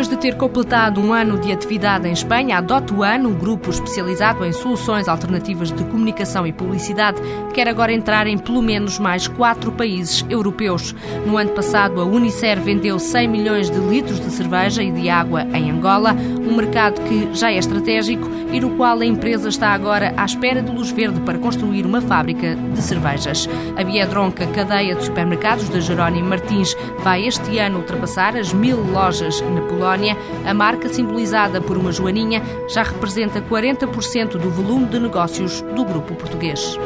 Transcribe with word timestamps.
Depois 0.00 0.16
de 0.16 0.30
ter 0.30 0.34
completado 0.38 0.98
um 0.98 1.12
ano 1.12 1.38
de 1.38 1.52
atividade 1.52 2.08
em 2.08 2.12
Espanha, 2.12 2.56
a 2.56 2.62
Dot 2.62 2.90
One, 2.90 3.26
um 3.26 3.34
grupo 3.34 3.68
especializado 3.68 4.46
em 4.46 4.50
soluções 4.50 5.08
alternativas 5.08 5.70
de 5.70 5.84
comunicação 5.84 6.46
e 6.46 6.54
publicidade, 6.54 7.20
quer 7.52 7.68
agora 7.68 7.92
entrar 7.92 8.26
em 8.26 8.38
pelo 8.38 8.62
menos 8.62 8.98
mais 8.98 9.28
quatro 9.28 9.70
países 9.70 10.24
europeus. 10.30 10.94
No 11.26 11.36
ano 11.36 11.50
passado, 11.50 12.00
a 12.00 12.04
Unicer 12.06 12.58
vendeu 12.58 12.98
100 12.98 13.28
milhões 13.28 13.70
de 13.70 13.78
litros 13.78 14.18
de 14.18 14.30
cerveja 14.30 14.82
e 14.82 14.90
de 14.90 15.10
água 15.10 15.42
em 15.52 15.70
Angola, 15.70 16.16
um 16.40 16.56
mercado 16.56 17.00
que 17.02 17.28
já 17.34 17.50
é 17.50 17.58
estratégico 17.58 18.28
e 18.52 18.60
no 18.60 18.70
qual 18.76 18.98
a 18.98 19.04
empresa 19.04 19.48
está 19.48 19.68
agora 19.68 20.12
à 20.16 20.24
espera 20.24 20.62
de 20.62 20.70
luz 20.70 20.90
verde 20.90 21.20
para 21.20 21.38
construir 21.38 21.86
uma 21.86 22.00
fábrica 22.00 22.56
de 22.56 22.82
cervejas. 22.82 23.48
A 23.76 23.84
Biedronca, 23.84 24.46
cadeia 24.48 24.94
de 24.94 25.04
supermercados 25.04 25.68
da 25.68 25.80
Jerónimo 25.80 26.28
Martins, 26.28 26.76
vai 27.02 27.26
este 27.26 27.58
ano 27.58 27.78
ultrapassar 27.78 28.36
as 28.36 28.52
mil 28.52 28.78
lojas 28.92 29.40
na 29.40 29.60
Polónia 29.62 30.16
a 30.46 30.54
marca 30.54 30.88
simbolizada 30.88 31.60
por 31.60 31.76
uma 31.76 31.92
joaninha 31.92 32.42
já 32.68 32.82
representa 32.82 33.40
40% 33.40 34.38
do 34.38 34.50
volume 34.50 34.86
de 34.86 34.98
negócios 34.98 35.62
do 35.74 35.84
grupo 35.84 36.14
português. 36.14 36.78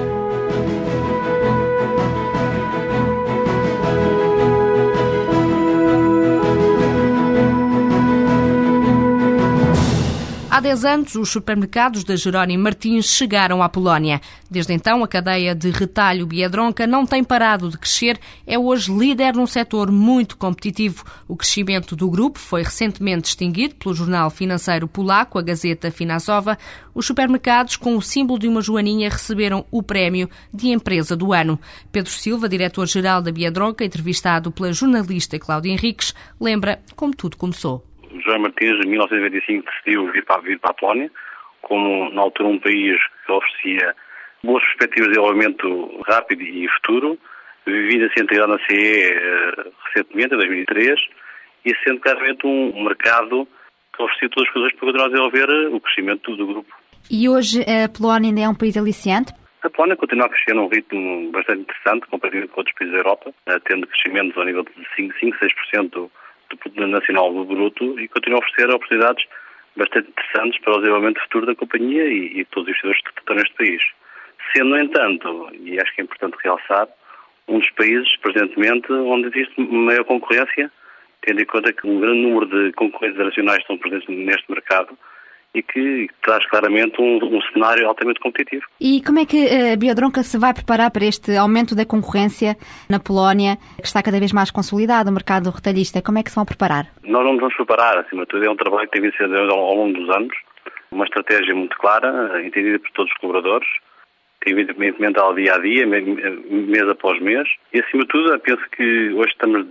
Há 10.54 10.60
10 10.60 10.84
anos, 10.84 11.14
os 11.16 11.30
supermercados 11.30 12.04
da 12.04 12.14
Jerónimo 12.14 12.62
Martins 12.62 13.06
chegaram 13.06 13.60
à 13.60 13.68
Polónia. 13.68 14.20
Desde 14.48 14.72
então, 14.72 15.02
a 15.02 15.08
cadeia 15.08 15.52
de 15.52 15.68
retalho 15.68 16.28
Biedronca 16.28 16.86
não 16.86 17.04
tem 17.04 17.24
parado 17.24 17.68
de 17.68 17.76
crescer, 17.76 18.20
é 18.46 18.56
hoje 18.56 18.96
líder 18.96 19.34
num 19.34 19.48
setor 19.48 19.90
muito 19.90 20.36
competitivo. 20.36 21.02
O 21.26 21.34
crescimento 21.34 21.96
do 21.96 22.08
grupo 22.08 22.38
foi 22.38 22.62
recentemente 22.62 23.22
distinguido 23.22 23.74
pelo 23.74 23.96
jornal 23.96 24.30
financeiro 24.30 24.86
polaco, 24.86 25.40
a 25.40 25.42
Gazeta 25.42 25.90
Finansowa. 25.90 26.56
Os 26.94 27.04
supermercados, 27.04 27.76
com 27.76 27.96
o 27.96 28.00
símbolo 28.00 28.38
de 28.38 28.46
uma 28.46 28.62
joaninha, 28.62 29.10
receberam 29.10 29.66
o 29.72 29.82
prémio 29.82 30.30
de 30.52 30.68
Empresa 30.68 31.16
do 31.16 31.32
Ano. 31.32 31.58
Pedro 31.90 32.12
Silva, 32.12 32.48
diretor-geral 32.48 33.20
da 33.20 33.32
Biedronca, 33.32 33.84
entrevistado 33.84 34.52
pela 34.52 34.72
jornalista 34.72 35.36
Cláudia 35.36 35.72
Henriques, 35.72 36.14
lembra 36.40 36.80
como 36.94 37.12
tudo 37.12 37.36
começou. 37.36 37.93
João 38.20 38.40
Martins, 38.40 38.84
em 38.84 38.88
1995, 38.88 39.64
decidiu 39.64 40.10
vir 40.12 40.24
para, 40.24 40.40
vir 40.40 40.58
para 40.58 40.70
a 40.70 40.74
Polónia, 40.74 41.10
como 41.62 42.10
na 42.10 42.22
altura 42.22 42.48
um 42.48 42.58
país 42.58 42.96
que 43.26 43.32
oferecia 43.32 43.94
boas 44.42 44.62
perspectivas 44.64 45.08
de 45.08 45.14
desenvolvimento 45.14 46.02
rápido 46.06 46.42
e 46.42 46.68
futuro, 46.68 47.18
vivido 47.66 48.06
a 48.06 48.12
centralidade 48.12 48.52
na 48.52 48.58
CE 48.68 49.14
uh, 49.14 49.72
recentemente, 49.86 50.34
em 50.34 50.38
2003, 50.38 51.00
e 51.64 51.74
sendo 51.82 52.00
claramente 52.00 52.46
um, 52.46 52.84
mercado 52.84 53.48
que 53.96 54.02
oferecia 54.02 54.28
todas 54.28 54.48
as 54.48 54.52
coisas 54.54 54.72
para 54.72 54.80
continuar 54.80 55.06
a 55.06 55.08
desenvolver 55.08 55.74
o 55.74 55.80
crescimento 55.80 56.36
do 56.36 56.46
grupo. 56.46 56.74
E 57.10 57.28
hoje 57.28 57.62
a 57.62 57.88
Polónia 57.88 58.30
ainda 58.30 58.40
é 58.42 58.48
um 58.48 58.54
país 58.54 58.76
aliciante? 58.76 59.32
A 59.62 59.70
Polónia 59.70 59.96
continua 59.96 60.26
a 60.26 60.28
crescer 60.28 60.54
num 60.54 60.68
ritmo 60.68 61.30
bastante 61.30 61.62
interessante, 61.62 62.06
comparativamente 62.08 62.52
com 62.52 62.60
outros 62.60 62.76
países 62.76 62.92
da 62.92 62.98
Europa, 63.00 63.34
tendo 63.66 63.86
crescimentos 63.86 64.36
ao 64.36 64.44
nível 64.44 64.62
de 64.62 64.86
5, 64.94 65.14
5 65.18 65.36
6% 65.38 66.10
do 66.54 66.58
Produto 66.58 66.86
Nacional 66.86 67.44
Bruto 67.44 68.00
e 68.00 68.08
continua 68.08 68.38
a 68.38 68.42
oferecer 68.42 68.70
oportunidades 68.70 69.24
bastante 69.76 70.08
interessantes 70.08 70.60
para 70.60 70.74
o 70.74 70.78
desenvolvimento 70.78 71.20
futuro 71.22 71.46
da 71.46 71.54
companhia 71.54 72.04
e, 72.04 72.40
e 72.40 72.44
todos 72.46 72.68
os 72.68 72.84
investidores 72.84 73.02
que 73.02 73.20
estão 73.20 73.36
neste 73.36 73.54
país. 73.56 73.82
Sendo, 74.52 74.70
no 74.70 74.78
entanto, 74.78 75.50
e 75.60 75.80
acho 75.80 75.94
que 75.94 76.00
é 76.00 76.04
importante 76.04 76.36
realçar, 76.42 76.88
um 77.48 77.58
dos 77.58 77.70
países, 77.70 78.16
presentemente, 78.18 78.92
onde 78.92 79.28
existe 79.28 79.60
maior 79.60 80.04
concorrência, 80.04 80.70
tendo 81.22 81.42
em 81.42 81.46
conta 81.46 81.72
que 81.72 81.86
um 81.86 82.00
grande 82.00 82.20
número 82.20 82.46
de 82.46 82.72
concorrentes 82.72 83.18
nacionais 83.18 83.58
estão 83.58 83.76
presentes 83.76 84.08
neste 84.08 84.50
mercado 84.50 84.96
e 85.54 85.62
que 85.62 86.08
traz 86.22 86.44
claramente 86.46 87.00
um, 87.00 87.16
um, 87.22 87.40
cenário 87.52 87.86
altamente 87.86 88.20
competitivo. 88.20 88.64
E 88.80 89.00
como 89.02 89.20
é 89.20 89.24
que 89.24 89.46
a 89.72 89.76
Biodronca 89.76 90.22
se 90.22 90.36
vai 90.36 90.52
preparar 90.52 90.90
para 90.90 91.04
este 91.04 91.36
aumento 91.36 91.76
da 91.76 91.86
concorrência 91.86 92.56
na 92.90 92.98
Polónia, 92.98 93.56
que 93.76 93.86
está 93.86 94.02
cada 94.02 94.18
vez 94.18 94.32
mais 94.32 94.50
consolidado, 94.50 95.10
o 95.10 95.12
mercado 95.12 95.50
retalhista? 95.50 96.02
Como 96.02 96.18
é 96.18 96.22
que 96.22 96.30
se 96.30 96.36
vão 96.36 96.44
preparar? 96.44 96.86
Nós 97.04 97.24
não 97.24 97.32
nos 97.32 97.40
vamos 97.40 97.54
preparar, 97.54 97.98
acima 97.98 98.22
de 98.22 98.28
tudo, 98.28 98.44
é 98.44 98.50
um 98.50 98.56
trabalho 98.56 98.88
que 98.88 98.98
tem 98.98 99.02
vindo 99.02 99.14
a 99.14 99.16
ser 99.16 99.50
ao 99.50 99.74
longo 99.74 99.92
dos 99.92 100.10
anos, 100.10 100.34
uma 100.90 101.04
estratégia 101.04 101.54
muito 101.54 101.76
clara, 101.78 102.44
entendida 102.44 102.78
por 102.78 102.90
todos 102.90 103.12
os 103.12 103.18
colaboradores, 103.18 103.68
evidentemente 104.46 105.18
ao 105.18 105.34
dia 105.34 105.54
a 105.54 105.58
dia, 105.58 105.86
mês 105.86 106.88
após 106.88 107.20
mês. 107.20 107.48
E 107.72 107.80
acima 107.80 108.02
de 108.02 108.08
tudo, 108.08 108.38
penso 108.40 108.62
que 108.70 109.10
hoje 109.12 109.30
estamos 109.30 109.66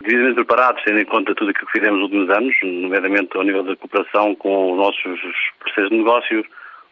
devidamente 0.00 0.36
preparados, 0.36 0.82
tendo 0.84 1.00
em 1.00 1.04
conta 1.04 1.34
tudo 1.34 1.50
aquilo 1.50 1.66
que 1.66 1.78
fizemos 1.78 2.00
nos 2.00 2.10
últimos 2.10 2.30
anos, 2.30 2.54
nomeadamente 2.62 3.36
ao 3.36 3.42
nível 3.42 3.62
da 3.62 3.76
cooperação 3.76 4.34
com 4.36 4.72
os 4.72 4.78
nossos 4.78 5.20
parceiros 5.60 5.90
de 5.90 5.98
negócios, 5.98 6.46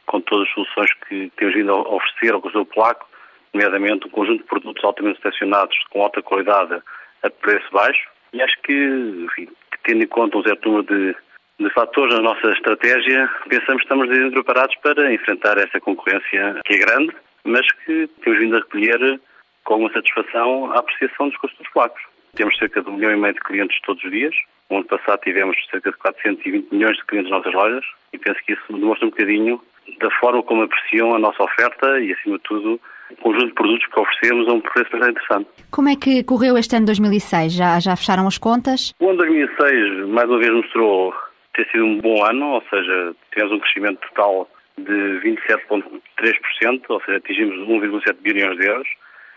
com 0.06 0.20
todas 0.20 0.48
as 0.48 0.54
soluções 0.54 0.90
que 1.08 1.30
temos 1.36 1.54
vindo 1.54 1.72
a 1.72 1.80
oferecer 1.80 2.34
ao 2.34 2.40
consumidor 2.40 2.74
polaco, 2.74 3.08
nomeadamente 3.54 4.06
um 4.06 4.10
conjunto 4.10 4.42
de 4.42 4.48
produtos 4.48 4.84
altamente 4.84 5.20
selecionados 5.20 5.76
com 5.90 6.02
alta 6.02 6.22
qualidade 6.22 6.80
a 7.22 7.30
preço 7.30 7.66
baixo. 7.72 8.08
E 8.32 8.42
acho 8.42 8.60
que, 8.62 8.72
enfim, 8.72 9.48
tendo 9.84 10.02
em 10.02 10.06
conta 10.06 10.38
um 10.38 10.42
certo 10.42 10.68
número 10.68 10.86
de 10.86 11.16
de 11.60 11.70
fatores 11.70 12.14
na 12.14 12.22
nossa 12.22 12.50
estratégia, 12.52 13.28
pensamos 13.48 13.82
que 13.82 13.92
estamos 13.92 14.32
preparados 14.32 14.74
para 14.76 15.12
enfrentar 15.12 15.58
essa 15.58 15.78
concorrência 15.78 16.58
que 16.64 16.74
é 16.74 16.78
grande, 16.78 17.14
mas 17.44 17.70
que 17.84 18.08
temos 18.22 18.38
vindo 18.38 18.56
a 18.56 18.60
recolher 18.60 19.20
com 19.64 19.88
satisfação 19.90 20.72
a 20.72 20.78
apreciação 20.78 21.28
dos 21.28 21.36
custos 21.36 21.68
polacos. 21.68 22.02
Temos 22.34 22.56
cerca 22.56 22.80
de 22.80 22.88
um 22.88 22.94
milhão 22.94 23.12
e 23.12 23.16
meio 23.16 23.34
de 23.34 23.40
clientes 23.40 23.78
todos 23.82 24.02
os 24.02 24.10
dias. 24.10 24.34
No 24.70 24.78
ano 24.78 24.86
passado 24.86 25.20
tivemos 25.20 25.56
cerca 25.70 25.90
de 25.90 25.96
420 25.98 26.72
milhões 26.72 26.96
de 26.96 27.04
clientes 27.04 27.30
nas 27.30 27.40
nossas 27.40 27.54
lojas 27.54 27.84
e 28.12 28.18
penso 28.18 28.40
que 28.46 28.52
isso 28.52 28.62
demonstra 28.72 29.06
um 29.06 29.10
bocadinho 29.10 29.60
da 29.98 30.10
forma 30.12 30.42
como 30.42 30.62
apreciam 30.62 31.14
a 31.14 31.18
nossa 31.18 31.42
oferta 31.42 32.00
e, 32.00 32.12
acima 32.12 32.36
de 32.36 32.42
tudo, 32.44 32.80
o 33.10 33.16
conjunto 33.16 33.48
de 33.48 33.54
produtos 33.54 33.86
que 33.86 34.00
oferecemos 34.00 34.48
a 34.48 34.52
um 34.52 34.60
preço 34.60 34.90
bastante 34.92 35.10
interessante. 35.10 35.48
Como 35.70 35.88
é 35.88 35.96
que 35.96 36.22
correu 36.22 36.56
este 36.56 36.76
ano 36.76 36.86
2006? 36.86 37.52
Já, 37.52 37.80
já 37.80 37.96
fecharam 37.96 38.26
as 38.26 38.38
contas? 38.38 38.94
O 39.00 39.08
ano 39.08 39.18
2006, 39.18 40.08
mais 40.08 40.28
uma 40.28 40.38
vez, 40.38 40.52
mostrou 40.52 41.12
ter 41.60 41.70
sido 41.70 41.84
um 41.84 41.98
bom 41.98 42.24
ano, 42.24 42.54
ou 42.54 42.62
seja, 42.70 43.14
tivemos 43.32 43.52
um 43.52 43.60
crescimento 43.60 44.00
total 44.08 44.48
de 44.78 45.20
27,3%, 45.20 46.82
ou 46.88 47.00
seja, 47.02 47.18
atingimos 47.18 47.68
1,7 47.68 48.14
bilhões 48.20 48.58
de 48.58 48.66
euros 48.66 48.88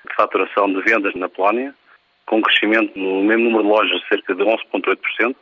de 0.07 0.15
faturação 0.15 0.71
de 0.71 0.81
vendas 0.81 1.13
na 1.15 1.27
Polónia, 1.27 1.73
com 2.25 2.37
um 2.37 2.41
crescimento 2.41 2.97
no 2.97 3.23
mesmo 3.23 3.45
número 3.45 3.63
de 3.63 3.69
lojas 3.69 4.01
de 4.01 4.07
cerca 4.07 4.35
de 4.35 4.43
11,8%. 4.43 5.35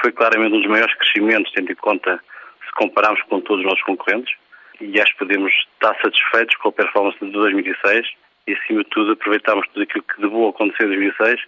Foi 0.00 0.12
claramente 0.12 0.54
um 0.54 0.60
dos 0.60 0.70
maiores 0.70 0.94
crescimentos, 0.96 1.52
tendo 1.52 1.72
em 1.72 1.76
conta 1.76 2.18
se 2.64 2.72
compararmos 2.72 3.22
com 3.22 3.40
todos 3.40 3.60
os 3.60 3.70
nossos 3.70 3.82
concorrentes, 3.84 4.34
e 4.80 5.00
acho 5.00 5.12
que 5.12 5.18
podemos 5.18 5.52
estar 5.52 5.94
satisfeitos 6.02 6.56
com 6.56 6.68
a 6.70 6.72
performance 6.72 7.18
de 7.20 7.30
2006 7.30 8.06
e, 8.46 8.52
acima 8.52 8.82
de 8.82 8.90
tudo, 8.90 9.12
aproveitarmos 9.12 9.66
tudo 9.68 9.82
aquilo 9.82 10.04
que 10.04 10.20
de 10.20 10.28
boa 10.28 10.50
aconteceu 10.50 10.86
em 10.86 10.96
2006 10.96 11.40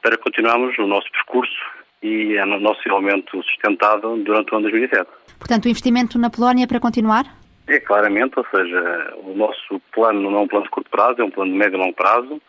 para 0.00 0.16
continuarmos 0.16 0.76
o 0.78 0.86
nosso 0.86 1.10
percurso 1.12 1.81
e 2.02 2.36
é 2.36 2.44
no 2.44 2.58
nosso 2.58 2.78
desenvolvimento 2.78 3.42
sustentado 3.42 4.16
durante 4.18 4.52
o 4.52 4.56
ano 4.56 4.68
2007. 4.70 5.08
Portanto, 5.38 5.64
o 5.66 5.68
investimento 5.68 6.18
na 6.18 6.30
Polónia 6.30 6.64
é 6.64 6.66
para 6.66 6.80
continuar? 6.80 7.24
É, 7.66 7.78
claramente, 7.78 8.38
ou 8.38 8.46
seja, 8.50 9.14
o 9.18 9.34
nosso 9.34 9.80
plano 9.92 10.30
não 10.30 10.40
é 10.40 10.42
um 10.42 10.48
plano 10.48 10.64
de 10.64 10.70
curto 10.70 10.90
prazo, 10.90 11.20
é 11.20 11.24
um 11.24 11.30
plano 11.30 11.52
de 11.52 11.58
médio 11.58 11.76
e 11.76 11.80
longo 11.80 11.94
prazo. 11.94 12.42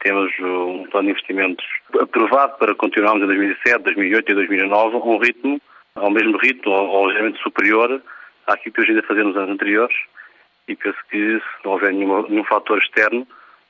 Temos 0.00 0.32
um 0.40 0.86
plano 0.90 1.06
de 1.06 1.12
investimentos 1.12 1.64
aprovado 2.00 2.56
para 2.58 2.74
continuarmos 2.74 3.22
em 3.22 3.26
2007, 3.26 3.82
2008 3.84 4.30
e 4.30 4.34
2009 4.34 4.96
a 4.96 4.98
um 4.98 5.18
ritmo, 5.18 5.60
ao 5.94 6.10
mesmo 6.10 6.36
ritmo, 6.38 6.72
ou 6.72 7.06
ligeiramente 7.06 7.42
superior 7.42 8.02
àquilo 8.46 8.74
que 8.74 8.80
hoje 8.80 8.90
ainda 8.90 9.02
fazemos 9.02 9.34
nos 9.34 9.42
anos 9.42 9.54
anteriores. 9.54 9.96
E 10.68 10.76
penso 10.76 10.98
que 11.10 11.38
se 11.38 11.64
não 11.64 11.72
houver 11.72 11.92
nenhum, 11.92 12.28
nenhum 12.28 12.44
fator 12.44 12.78
externo, 12.78 13.26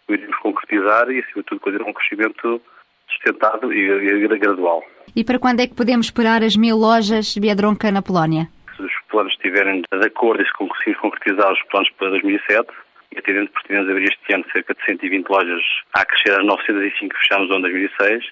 o 0.09 0.13
iremos 0.13 0.37
concretizar 0.37 1.11
e, 1.11 1.21
acima 1.21 1.43
de 1.43 1.45
tudo, 1.45 1.61
continuar 1.61 1.89
um 1.89 1.95
crescimento 1.95 2.61
sustentado 3.09 3.73
e, 3.73 4.29
gradual. 4.39 4.83
E 5.15 5.25
para 5.25 5.39
quando 5.39 5.61
é 5.61 5.67
que 5.67 5.75
podemos 5.75 6.07
esperar 6.07 6.43
as 6.43 6.57
mil 6.57 6.77
lojas 6.77 7.37
Biedronca 7.37 7.91
na 7.91 8.03
Polónia? 8.03 8.49
Se 8.77 8.83
os 8.83 8.93
planos 9.09 9.33
estiverem 9.33 9.83
de 9.83 10.07
acordo 10.07 10.43
e 10.43 10.47
se 10.47 10.53
conseguirmos 10.53 11.01
concretizar 11.01 11.53
os 11.53 11.63
planos 11.71 11.89
para 11.99 12.11
2007, 12.11 12.67
e 13.15 13.19
atendendo 13.19 13.51
por 13.51 13.63
tendemos 13.63 13.89
a 13.89 13.93
abrir 13.93 14.09
este 14.11 14.35
ano 14.35 14.45
cerca 14.53 14.75
de 14.75 14.85
120 14.85 15.29
lojas 15.29 15.63
a 15.95 16.05
crescer 16.05 16.33
às 16.33 16.45
905 16.45 17.15
que 17.15 17.21
fechamos 17.21 17.49
no 17.49 17.55
ano 17.57 17.63
2006. 17.63 18.25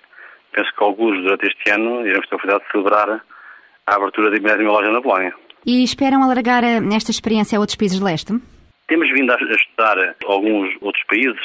Penso 0.52 0.70
que 0.76 0.84
alguns 0.84 1.22
durante 1.22 1.46
este 1.46 1.70
ano 1.70 2.06
iremos 2.06 2.28
ter 2.28 2.34
a 2.34 2.36
oportunidade 2.36 2.64
de 2.64 2.72
celebrar 2.72 3.22
a 3.86 3.94
abertura 3.94 4.30
de 4.30 4.40
mais 4.40 4.60
uma 4.60 4.72
loja 4.72 4.90
na 4.90 5.00
Polónia. 5.00 5.34
E 5.64 5.84
esperam 5.84 6.22
alargar 6.22 6.64
eh, 6.64 6.80
esta 6.94 7.12
experiência 7.12 7.56
a 7.56 7.60
outros 7.60 7.76
países 7.76 7.98
de 7.98 8.04
leste? 8.04 8.32
Temos 8.88 9.08
vindo 9.12 9.32
a 9.32 9.36
estudar 9.36 10.16
alguns 10.26 10.74
outros 10.80 11.04
países 11.04 11.40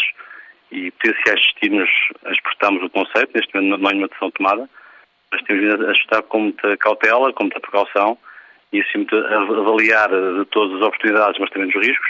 e 0.71 0.91
potenciais 0.91 1.39
destinos 1.41 1.89
exportamos 2.29 2.83
o 2.83 2.89
conceito, 2.89 3.31
neste 3.35 3.53
momento 3.55 3.79
não 3.79 3.87
há 3.87 3.91
nenhuma 3.91 4.07
decisão 4.07 4.31
tomada, 4.31 4.69
mas 5.31 5.41
temos 5.43 5.63
vindo 5.63 5.87
a 5.87 5.91
estudar 5.91 6.21
com 6.23 6.39
muita 6.39 6.77
cautela, 6.77 7.33
com 7.33 7.43
muita 7.43 7.59
precaução 7.59 8.17
e 8.73 8.81
assim 8.81 9.05
avaliar 9.11 10.09
de 10.09 10.45
todas 10.51 10.75
as 10.77 10.87
oportunidades, 10.87 11.39
mas 11.39 11.49
também 11.51 11.69
dos 11.69 11.85
riscos, 11.85 12.09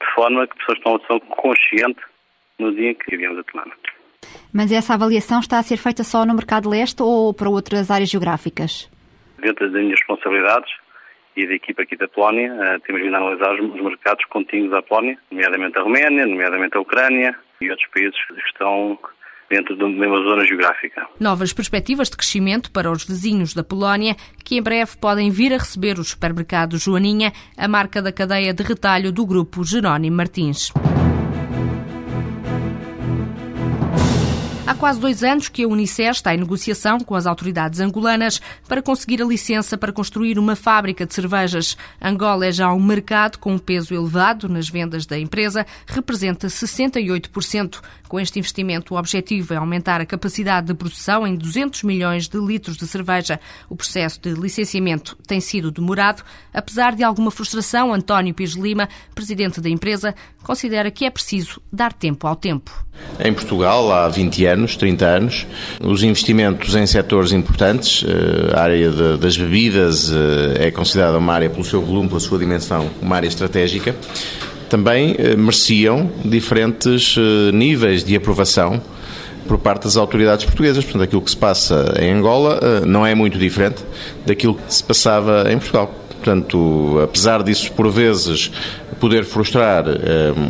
de 0.00 0.14
forma 0.14 0.46
que 0.46 0.56
pessoas 0.56 0.78
tomem 0.80 0.92
uma 0.92 0.98
decisão 0.98 1.20
consciente 1.20 2.00
no 2.58 2.74
dia 2.74 2.90
em 2.90 2.94
que 2.94 3.16
viemos 3.16 3.38
a 3.38 3.42
tomar. 3.44 3.66
Mas 4.52 4.72
essa 4.72 4.94
avaliação 4.94 5.40
está 5.40 5.58
a 5.58 5.62
ser 5.62 5.76
feita 5.76 6.04
só 6.04 6.24
no 6.24 6.34
mercado 6.34 6.68
leste 6.68 7.02
ou 7.02 7.34
para 7.34 7.48
outras 7.48 7.90
áreas 7.90 8.10
geográficas? 8.10 8.90
Dentro 9.38 9.70
das 9.70 9.82
minhas 9.82 9.98
responsabilidades 9.98 10.81
e 11.36 11.46
da 11.46 11.54
equipa 11.54 11.82
aqui 11.82 11.96
da 11.96 12.08
Polónia, 12.08 12.52
eh, 12.60 12.78
temos 12.86 13.02
vindo 13.02 13.14
a 13.14 13.18
analisar 13.18 13.54
os 13.54 13.82
mercados 13.82 14.24
contínuos 14.26 14.72
à 14.72 14.82
Polónia, 14.82 15.18
nomeadamente 15.30 15.78
a 15.78 15.82
Roménia, 15.82 16.26
nomeadamente 16.26 16.76
a 16.76 16.80
Ucrânia 16.80 17.34
e 17.60 17.70
outros 17.70 17.88
países 17.90 18.18
que 18.26 18.40
estão 18.46 18.98
dentro 19.48 19.76
da 19.76 19.86
mesma 19.86 20.16
zona 20.22 20.44
geográfica. 20.46 21.06
Novas 21.20 21.52
perspectivas 21.52 22.08
de 22.08 22.16
crescimento 22.16 22.70
para 22.72 22.90
os 22.90 23.04
vizinhos 23.04 23.52
da 23.52 23.62
Polónia, 23.62 24.16
que 24.42 24.56
em 24.56 24.62
breve 24.62 24.96
podem 24.98 25.30
vir 25.30 25.52
a 25.52 25.58
receber 25.58 25.98
os 25.98 26.08
supermercados 26.08 26.82
Joaninha, 26.82 27.32
a 27.56 27.68
marca 27.68 28.00
da 28.00 28.12
cadeia 28.12 28.54
de 28.54 28.62
retalho 28.62 29.12
do 29.12 29.26
grupo 29.26 29.62
Jerónimo 29.62 30.16
Martins. 30.16 30.72
Há 34.64 34.74
quase 34.74 35.00
dois 35.00 35.24
anos 35.24 35.48
que 35.48 35.64
a 35.64 35.68
Unicef 35.68 36.12
está 36.12 36.32
em 36.32 36.38
negociação 36.38 37.00
com 37.00 37.16
as 37.16 37.26
autoridades 37.26 37.80
angolanas 37.80 38.40
para 38.68 38.80
conseguir 38.80 39.20
a 39.20 39.26
licença 39.26 39.76
para 39.76 39.92
construir 39.92 40.38
uma 40.38 40.54
fábrica 40.54 41.04
de 41.04 41.12
cervejas. 41.12 41.76
Angola 42.00 42.46
é 42.46 42.52
já 42.52 42.72
um 42.72 42.80
mercado 42.80 43.38
com 43.38 43.54
um 43.54 43.58
peso 43.58 43.92
elevado 43.92 44.48
nas 44.48 44.68
vendas 44.68 45.04
da 45.04 45.18
empresa, 45.18 45.66
representa 45.84 46.46
68%. 46.46 47.80
Com 48.12 48.20
este 48.20 48.38
investimento, 48.38 48.92
o 48.92 48.98
objetivo 48.98 49.54
é 49.54 49.56
aumentar 49.56 50.02
a 50.02 50.04
capacidade 50.04 50.66
de 50.66 50.74
produção 50.74 51.26
em 51.26 51.34
200 51.34 51.82
milhões 51.82 52.28
de 52.28 52.36
litros 52.36 52.76
de 52.76 52.86
cerveja. 52.86 53.40
O 53.70 53.74
processo 53.74 54.20
de 54.20 54.34
licenciamento 54.34 55.16
tem 55.26 55.40
sido 55.40 55.70
demorado. 55.70 56.22
Apesar 56.52 56.94
de 56.94 57.02
alguma 57.02 57.30
frustração, 57.30 57.90
António 57.90 58.34
Pires 58.34 58.52
Lima, 58.52 58.86
presidente 59.14 59.62
da 59.62 59.70
empresa, 59.70 60.14
considera 60.42 60.90
que 60.90 61.06
é 61.06 61.10
preciso 61.10 61.58
dar 61.72 61.94
tempo 61.94 62.26
ao 62.26 62.36
tempo. 62.36 62.84
Em 63.18 63.32
Portugal, 63.32 63.90
há 63.90 64.06
20 64.10 64.44
anos, 64.44 64.76
30 64.76 65.06
anos, 65.06 65.46
os 65.82 66.02
investimentos 66.02 66.74
em 66.74 66.86
setores 66.86 67.32
importantes, 67.32 68.04
eh, 68.06 68.54
a 68.54 68.60
área 68.60 69.16
das 69.16 69.38
bebidas 69.38 70.12
eh, 70.12 70.66
é 70.66 70.70
considerada 70.70 71.16
uma 71.16 71.32
área, 71.32 71.48
pelo 71.48 71.64
seu 71.64 71.80
volume, 71.80 72.08
pela 72.08 72.20
sua 72.20 72.38
dimensão, 72.38 72.90
uma 73.00 73.16
área 73.16 73.28
estratégica 73.28 73.96
também 74.72 75.14
eh, 75.18 75.36
mereciam 75.36 76.10
diferentes 76.24 77.14
eh, 77.18 77.52
níveis 77.52 78.02
de 78.02 78.16
aprovação 78.16 78.80
por 79.46 79.58
parte 79.58 79.82
das 79.82 79.98
autoridades 79.98 80.46
portuguesas. 80.46 80.82
Portanto, 80.82 81.02
aquilo 81.02 81.20
que 81.20 81.30
se 81.30 81.36
passa 81.36 81.94
em 82.00 82.10
Angola 82.10 82.58
eh, 82.62 82.86
não 82.86 83.04
é 83.04 83.14
muito 83.14 83.38
diferente 83.38 83.84
daquilo 84.24 84.54
que 84.54 84.72
se 84.72 84.82
passava 84.82 85.44
em 85.52 85.58
Portugal. 85.58 85.94
Portanto, 86.08 87.00
apesar 87.04 87.42
disso, 87.42 87.70
por 87.72 87.90
vezes, 87.90 88.50
poder 88.98 89.24
frustrar 89.24 89.84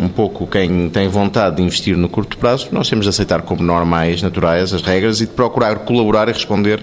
um 0.03 0.07
pouco 0.07 0.47
quem 0.47 0.91
tem 0.91 1.09
vontade 1.09 1.57
de 1.57 1.63
investir 1.63 1.97
no 1.97 2.11
curto 2.11 2.37
prazo, 2.37 2.69
nós 2.71 2.91
temos 2.91 3.07
de 3.07 3.09
aceitar 3.09 3.41
como 3.41 3.63
normais, 3.63 4.21
naturais, 4.21 4.75
as 4.75 4.83
regras 4.83 5.23
e 5.23 5.27
de 5.27 5.33
procurar 5.33 5.77
colaborar 5.77 6.29
e 6.29 6.33
responder 6.33 6.79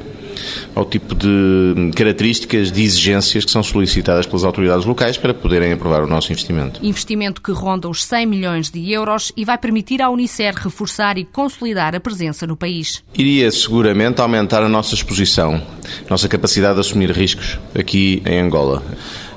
ao 0.75 0.85
tipo 0.85 1.15
de 1.15 1.91
características, 1.95 2.71
de 2.71 2.83
exigências 2.83 3.45
que 3.45 3.51
são 3.51 3.63
solicitadas 3.63 4.25
pelas 4.25 4.43
autoridades 4.43 4.85
locais 4.85 5.17
para 5.17 5.33
poderem 5.33 5.73
aprovar 5.73 6.03
o 6.03 6.07
nosso 6.07 6.31
investimento. 6.31 6.79
Investimento 6.83 7.41
que 7.41 7.51
ronda 7.51 7.89
os 7.89 8.03
100 8.03 8.25
milhões 8.25 8.69
de 8.69 8.91
euros 8.91 9.31
e 9.35 9.45
vai 9.45 9.57
permitir 9.57 10.01
à 10.01 10.09
Unicer 10.09 10.53
reforçar 10.55 11.17
e 11.17 11.25
consolidar 11.25 11.95
a 11.95 11.99
presença 11.99 12.45
no 12.45 12.55
país. 12.55 13.03
Iria 13.17 13.51
seguramente 13.51 14.21
aumentar 14.21 14.63
a 14.63 14.69
nossa 14.69 14.95
exposição, 14.95 15.61
nossa 16.09 16.27
capacidade 16.27 16.75
de 16.75 16.81
assumir 16.81 17.11
riscos 17.11 17.59
aqui 17.77 18.21
em 18.25 18.39
Angola. 18.39 18.83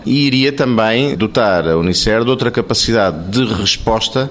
E 0.04 0.26
iria 0.26 0.52
também 0.52 1.16
dotar 1.16 1.68
a 1.68 1.76
Unicer 1.76 2.24
de 2.24 2.30
outra 2.30 2.50
capacidade 2.50 3.30
de 3.30 3.44
resposta 3.44 4.30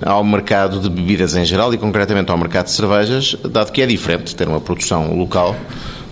ao 0.00 0.22
mercado 0.22 0.80
de 0.80 0.88
bebidas 0.88 1.34
em 1.34 1.44
geral 1.44 1.72
e 1.74 1.78
concretamente 1.78 2.30
ao 2.30 2.38
mercado 2.38 2.66
de 2.66 2.72
cervejas, 2.72 3.36
dado 3.50 3.72
que 3.72 3.82
é 3.82 3.86
diferente 3.86 4.34
ter 4.34 4.46
uma 4.46 4.60
produção 4.60 5.16
local 5.16 5.56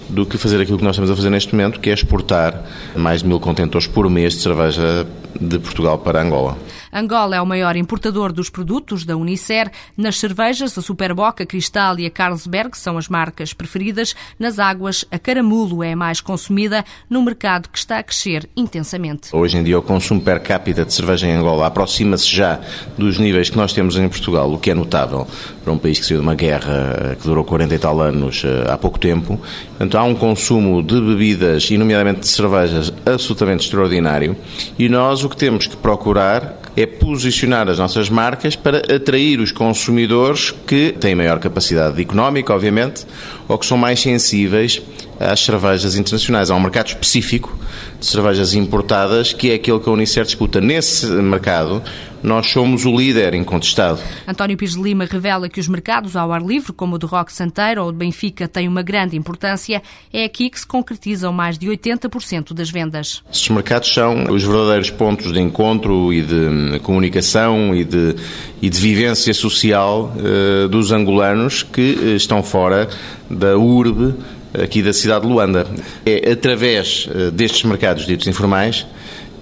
do 0.09 0.25
que 0.25 0.39
fazer 0.39 0.61
aquilo 0.61 0.79
que 0.79 0.85
nós 0.85 0.95
estamos 0.95 1.11
a 1.11 1.17
fazer 1.17 1.31
neste 1.31 1.55
momento, 1.55 1.81
que 1.81 1.91
é 1.91 1.95
exportar 1.95 2.65
mais 2.95 3.23
de 3.23 3.29
mil 3.29 3.41
contentores 3.41 3.87
por 3.87 4.09
mês 4.09 4.35
de 4.35 4.41
cerveja 4.41 5.07
de 5.41 5.59
Portugal 5.59 5.99
para 5.99 6.23
Angola. 6.23 6.57
Angola 6.99 7.37
é 7.37 7.43
o 7.43 7.47
maior 7.47 7.77
importador 7.77 8.33
dos 8.33 8.49
produtos 8.49 9.05
da 9.05 9.19
Unicer. 9.19 9.71
Nas 9.99 10.19
cervejas, 10.19 10.79
a 10.79 10.81
Superboc, 10.81 11.43
a 11.43 11.45
Cristal 11.45 11.99
e 11.99 12.07
a 12.07 12.11
Carlsberg 12.11 12.75
são 12.75 12.97
as 12.97 13.07
marcas 13.07 13.53
preferidas. 13.53 14.15
Nas 14.39 14.59
águas, 14.59 15.05
a 15.11 15.19
Caramulo 15.19 15.85
é 15.85 15.93
a 15.93 15.97
mais 15.97 16.23
consumida 16.23 16.83
no 17.11 17.23
mercado 17.23 17.69
que 17.69 17.77
está 17.77 17.99
a 17.99 18.03
crescer 18.03 18.49
intensamente. 18.57 19.29
Hoje 19.37 19.59
em 19.59 19.63
dia, 19.63 19.79
o 19.79 19.83
consumo 19.83 20.23
per 20.23 20.41
capita 20.41 20.87
de 20.87 20.95
cerveja 20.95 21.27
em 21.27 21.33
Angola 21.33 21.67
aproxima-se 21.67 22.35
já 22.35 22.61
dos 22.97 23.19
níveis 23.19 23.51
que 23.51 23.59
nós 23.59 23.75
temos 23.75 23.99
em 23.99 24.09
Portugal, 24.09 24.51
o 24.51 24.59
que 24.59 24.71
é 24.71 24.75
notável 24.75 25.27
para 25.63 25.75
um 25.75 25.79
país 25.79 25.99
que 25.99 26.07
saiu 26.07 26.21
de 26.21 26.27
uma 26.27 26.35
guerra 26.35 27.15
que 27.21 27.27
durou 27.27 27.45
40 27.45 27.75
e 27.75 27.79
tal 27.79 28.01
anos 28.01 28.43
eh, 28.43 28.73
há 28.73 28.79
pouco 28.79 28.99
tempo. 28.99 29.39
Portanto, 29.69 29.99
há 29.99 30.03
um 30.03 30.15
consumo 30.15 30.83
de 30.83 30.99
bebidas, 30.99 31.71
e 31.71 31.77
nomeadamente 31.77 32.21
de 32.21 32.29
cervejas, 32.29 32.91
absolutamente 33.05 33.65
extraordinário. 33.65 34.35
E 34.79 34.89
nós 34.89 35.25
o 35.25 35.29
que 35.29 35.37
temos 35.37 35.67
que 35.67 35.77
procurar 35.77 36.66
é 36.77 36.85
posicionar 36.85 37.69
as 37.69 37.79
nossas 37.79 38.11
marcas 38.11 38.55
para 38.55 38.79
atrair 38.95 39.41
os 39.41 39.51
consumidores 39.51 40.51
que 40.67 40.93
têm 40.93 41.15
maior 41.15 41.39
capacidade 41.39 42.01
económica, 42.01 42.53
obviamente, 42.53 43.07
ou 43.49 43.57
que 43.59 43.65
são 43.65 43.79
mais 43.79 44.01
sensíveis 44.01 44.83
às 45.19 45.41
cervejas 45.41 45.97
internacionais. 45.97 46.51
Há 46.51 46.55
um 46.55 46.61
mercado 46.61 46.89
específico 46.89 47.57
de 47.99 48.07
cervejas 48.07 48.55
importadas 48.55 49.33
que 49.33 49.51
é 49.51 49.55
aquele 49.55 49.81
que 49.81 49.89
a 49.89 49.93
Unicef 49.93 50.27
disputa. 50.27 50.61
Nesse 50.61 51.07
mercado, 51.07 51.83
nós 52.23 52.51
somos 52.51 52.85
o 52.85 52.97
líder 52.97 53.35
incontestado. 53.35 54.01
António 54.27 54.57
Pires 54.57 54.75
de 54.75 54.83
Lima 54.83 55.05
revela 55.05 55.49
que 55.49 55.61
os 55.61 55.69
mercados 55.69 56.17
ao 56.17 56.33
ar 56.33 56.43
livre, 56.43 56.73
como 56.73 56.97
o 56.97 56.99
de 56.99 57.07
Roque 57.07 57.33
Santeiro 57.33 57.83
ou 57.83 57.89
o 57.89 57.93
de 57.93 57.99
Benfica, 57.99 58.49
têm 58.49 58.67
uma 58.67 58.83
grande 58.83 59.17
importância. 59.17 59.83
É 60.13 60.25
aqui 60.25 60.51
que 60.51 60.59
se 60.59 60.67
concretizam 60.67 61.33
mais 61.33 61.59
de 61.59 61.69
80% 61.69 62.53
das 62.53 62.71
vendas. 62.71 63.23
Esses 63.33 63.49
mercados 63.49 63.93
são 63.93 64.25
os 64.31 64.43
verdadeiros 64.43 64.91
pontos 64.91 65.33
de 65.33 65.41
encontro 65.41 66.13
e 66.13 66.23
de 66.23 66.81
comunicação 66.81 67.75
e 67.75 67.85
de, 67.85 68.17
e 68.61 68.69
de 68.69 68.81
vivência 68.81 69.33
social 69.33 70.13
uh, 70.17 70.69
dos 70.69 70.91
angolanos 70.91 71.63
que 71.63 71.93
uh, 71.93 72.17
estão 72.17 72.43
fora 72.43 72.89
da 73.31 73.57
urbe 73.57 74.15
aqui 74.63 74.83
da 74.83 74.93
cidade 74.93 75.27
de 75.27 75.33
Luanda. 75.33 75.67
É 76.05 76.33
através 76.33 77.07
uh, 77.07 77.31
destes 77.31 77.63
mercados 77.63 78.07
ditos 78.07 78.27
informais 78.27 78.87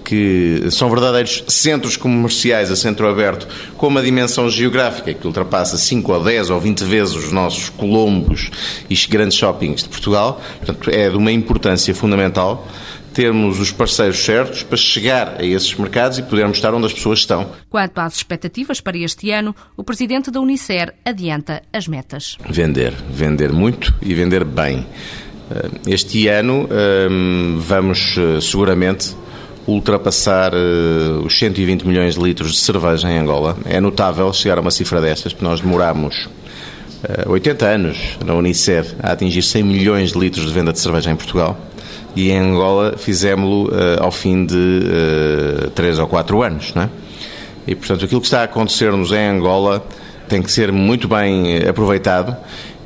que 0.05 0.71
são 0.71 0.91
verdadeiros 0.91 1.45
centros 1.49 1.97
comerciais 1.97 2.71
a 2.71 2.77
centro 2.77 3.09
aberto 3.09 3.49
com 3.79 3.89
uma 3.89 4.03
dimensão 4.03 4.51
geográfica 4.51 5.15
que 5.15 5.27
ultrapassa 5.27 5.79
5 5.79 6.13
ou 6.13 6.23
10 6.23 6.51
ou 6.51 6.61
20 6.61 6.85
vezes 6.85 7.15
os 7.15 7.33
nossos 7.33 7.71
colombos 7.71 8.51
e 8.89 8.95
grandes 9.09 9.39
shoppings 9.39 9.83
de 9.83 9.89
Portugal. 9.89 10.41
Portanto, 10.59 10.91
é 10.91 11.09
de 11.09 11.17
uma 11.17 11.33
importância 11.33 11.95
fundamental 11.95 12.69
termos 13.15 13.61
os 13.61 13.71
parceiros 13.71 14.19
certos 14.25 14.65
para 14.65 14.77
chegar 14.77 15.37
a 15.39 15.45
esses 15.45 15.73
mercados 15.75 16.19
e 16.19 16.23
podermos 16.23 16.59
estar 16.59 16.75
onde 16.75 16.87
as 16.87 16.93
pessoas 16.93 17.21
estão. 17.21 17.53
Quanto 17.71 17.99
às 18.01 18.17
expectativas 18.17 18.81
para 18.81 18.99
este 18.99 19.31
ano, 19.31 19.55
o 19.77 19.85
presidente 19.85 20.31
da 20.31 20.41
Unicer 20.41 20.93
adianta 21.05 21.63
as 21.73 21.87
metas. 21.87 22.37
Vender, 22.51 22.93
vender 23.09 23.53
muito 23.53 23.95
e 24.03 24.13
vender 24.13 24.45
bem. 24.45 24.85
Eh, 25.51 25.71
este 25.87 26.27
ano 26.27 26.69
eh, 26.71 27.09
vamos 27.59 28.17
eh, 28.19 28.41
seguramente 28.41 29.15
ultrapassar 29.67 30.53
uh, 30.53 31.25
os 31.25 31.39
120 31.39 31.87
milhões 31.87 32.17
de 32.17 32.21
litros 32.21 32.53
de 32.53 32.59
cerveja 32.59 33.11
em 33.11 33.19
Angola. 33.19 33.57
É 33.65 33.81
notável 33.81 34.31
chegar 34.31 34.59
a 34.59 34.61
uma 34.61 34.71
cifra 34.71 35.01
destas, 35.01 35.33
porque 35.33 35.47
nós 35.47 35.61
demoramos 35.61 36.29
uh, 37.27 37.31
80 37.31 37.67
anos 37.67 37.99
na 38.23 38.35
Unicef 38.35 38.95
a 39.03 39.13
atingir 39.13 39.43
100 39.43 39.63
milhões 39.63 40.13
de 40.13 40.19
litros 40.19 40.47
de 40.47 40.53
venda 40.53 40.71
de 40.71 40.81
cerveja 40.81 41.11
em 41.11 41.17
Portugal 41.17 41.59
e 42.17 42.31
em 42.31 42.39
Angola 42.39 42.97
fizemos-lo 42.97 43.69
uh, 43.69 44.03
ao 44.03 44.11
fim 44.11 44.47
de 44.47 44.55
uh, 45.67 45.71
3 45.71 45.99
ou 45.99 46.07
4 46.07 46.43
anos. 46.43 46.75
Não 46.75 46.83
é? 46.83 46.91
E, 47.67 47.75
portanto, 47.75 48.05
aquilo 48.05 48.21
que 48.21 48.27
está 48.27 48.41
a 48.41 48.45
acontecer-nos 48.45 49.13
em 49.13 49.27
Angola 49.27 49.85
tem 50.29 50.43
que 50.43 50.51
ser 50.51 50.73
muito 50.73 51.09
bem 51.09 51.67
aproveitado 51.67 52.37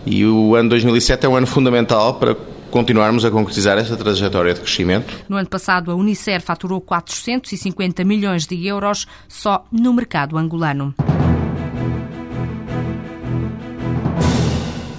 e 0.06 0.24
o 0.24 0.54
ano 0.54 0.70
2007 0.70 1.26
é 1.26 1.28
um 1.28 1.36
ano 1.36 1.46
fundamental 1.46 2.14
para 2.14 2.36
continuarmos 2.70 3.24
a 3.24 3.30
concretizar 3.30 3.78
essa 3.78 3.96
trajetória 3.96 4.54
de 4.54 4.60
crescimento. 4.60 5.14
No 5.28 5.36
ano 5.36 5.48
passado, 5.48 5.90
a 5.90 5.94
Unicer 5.94 6.40
faturou 6.40 6.80
450 6.80 8.04
milhões 8.04 8.46
de 8.46 8.66
euros 8.66 9.06
só 9.28 9.64
no 9.72 9.92
mercado 9.92 10.36
angolano. 10.36 10.94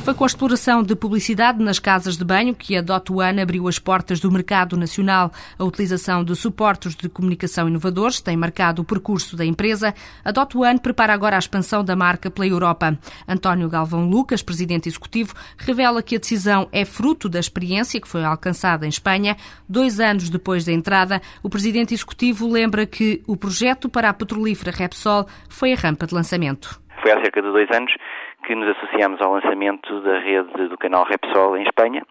Foi 0.09 0.15
com 0.15 0.23
a 0.23 0.25
exploração 0.25 0.81
de 0.81 0.95
publicidade 0.95 1.63
nas 1.63 1.77
casas 1.77 2.17
de 2.17 2.25
banho 2.25 2.55
que 2.55 2.75
a 2.75 2.81
Dot 2.81 3.13
One 3.13 3.39
abriu 3.39 3.67
as 3.67 3.77
portas 3.77 4.19
do 4.19 4.31
mercado 4.31 4.75
nacional. 4.75 5.31
A 5.55 5.63
utilização 5.63 6.23
de 6.23 6.35
suportes 6.35 6.95
de 6.95 7.07
comunicação 7.07 7.67
inovadores 7.67 8.19
tem 8.19 8.35
marcado 8.35 8.81
o 8.81 8.85
percurso 8.85 9.37
da 9.37 9.45
empresa. 9.45 9.93
A 10.25 10.31
Dot 10.31 10.57
One 10.57 10.79
prepara 10.79 11.13
agora 11.13 11.35
a 11.35 11.37
expansão 11.37 11.83
da 11.83 11.95
marca 11.95 12.31
pela 12.31 12.47
Europa. 12.47 12.97
António 13.27 13.69
Galvão 13.69 14.09
Lucas, 14.09 14.41
presidente 14.41 14.89
executivo, 14.89 15.35
revela 15.55 16.01
que 16.01 16.15
a 16.15 16.19
decisão 16.19 16.67
é 16.71 16.85
fruto 16.85 17.29
da 17.29 17.39
experiência 17.39 18.01
que 18.01 18.07
foi 18.07 18.25
alcançada 18.25 18.87
em 18.87 18.89
Espanha. 18.89 19.37
Dois 19.69 19.99
anos 19.99 20.27
depois 20.27 20.65
da 20.65 20.71
entrada, 20.71 21.21
o 21.43 21.51
presidente 21.51 21.93
executivo 21.93 22.51
lembra 22.51 22.87
que 22.87 23.21
o 23.27 23.37
projeto 23.37 23.87
para 23.87 24.09
a 24.09 24.13
petrolífera 24.15 24.75
Repsol 24.75 25.27
foi 25.47 25.71
a 25.71 25.75
rampa 25.75 26.07
de 26.07 26.15
lançamento. 26.15 26.81
Foi 26.99 27.11
há 27.11 27.21
cerca 27.21 27.43
de 27.43 27.51
dois 27.51 27.69
anos 27.71 27.91
que 28.49 28.55
nos 28.55 28.75
associamos 28.75 29.21
ao 29.21 29.33
lançamento 29.33 30.01
da 30.01 30.17
rede 30.17 30.69
do 30.69 30.75
canal 30.75 31.03
Repsol 31.03 31.55
em 31.55 31.61
Espanha. 31.61 32.01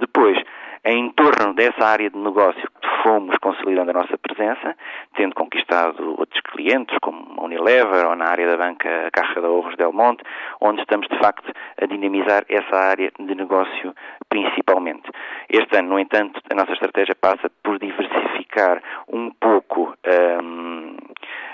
Depois, 0.00 0.36
em 0.84 1.10
torno 1.10 1.54
dessa 1.54 1.86
área 1.86 2.10
de 2.10 2.18
negócio, 2.18 2.68
fomos 3.04 3.36
consolidando 3.38 3.92
a 3.92 3.94
nossa 3.94 4.18
presença, 4.18 4.74
tendo 5.14 5.36
conquistado 5.36 6.16
outros 6.18 6.40
clientes, 6.40 6.98
como 7.00 7.40
a 7.40 7.44
Unilever 7.44 8.04
ou 8.04 8.16
na 8.16 8.26
área 8.26 8.48
da 8.48 8.56
banca 8.56 9.08
Carreira 9.12 9.42
de 9.42 9.46
Ouros 9.46 9.76
Del 9.76 9.92
Monte, 9.92 10.24
onde 10.60 10.80
estamos, 10.80 11.06
de 11.06 11.16
facto, 11.20 11.52
a 11.80 11.86
dinamizar 11.86 12.44
essa 12.48 12.76
área 12.76 13.12
de 13.16 13.34
negócio 13.36 13.94
principalmente. 14.28 15.08
Este 15.48 15.78
ano, 15.78 15.90
no 15.90 15.98
entanto, 16.00 16.40
a 16.50 16.54
nossa 16.56 16.72
estratégia 16.72 17.14
passa 17.14 17.48
por 17.62 17.78
diversificar 17.78 18.82
um 19.06 19.30
pouco 19.30 19.94
um, 20.42 20.65